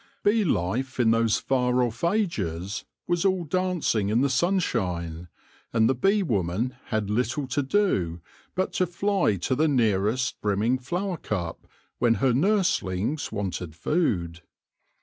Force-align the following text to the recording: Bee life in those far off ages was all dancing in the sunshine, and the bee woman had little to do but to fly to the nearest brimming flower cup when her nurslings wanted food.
Bee 0.23 0.43
life 0.43 0.99
in 0.99 1.11
those 1.11 1.37
far 1.37 1.83
off 1.83 2.03
ages 2.03 2.85
was 3.07 3.23
all 3.23 3.43
dancing 3.43 4.09
in 4.09 4.21
the 4.21 4.31
sunshine, 4.31 5.27
and 5.71 5.87
the 5.87 5.93
bee 5.93 6.23
woman 6.23 6.75
had 6.85 7.11
little 7.11 7.45
to 7.49 7.61
do 7.61 8.19
but 8.55 8.73
to 8.73 8.87
fly 8.87 9.35
to 9.35 9.53
the 9.53 9.67
nearest 9.67 10.41
brimming 10.41 10.79
flower 10.79 11.17
cup 11.17 11.67
when 11.99 12.15
her 12.15 12.33
nurslings 12.33 13.31
wanted 13.31 13.75
food. 13.75 14.41